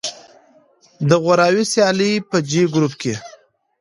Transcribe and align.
د 1.09 1.11
غوراوي 1.23 1.63
سیالیو 1.73 2.27
په 2.29 2.37
جې 2.49 2.61
ګروپ 2.73 2.93
کې 3.01 3.13